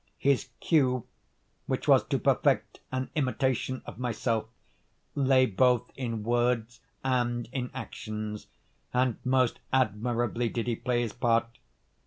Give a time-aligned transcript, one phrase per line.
[0.17, 1.05] His cue,
[1.67, 4.47] which was to perfect an imitation of myself,
[5.13, 8.47] lay both in words and in actions;
[8.95, 11.45] and most admirably did he play his part.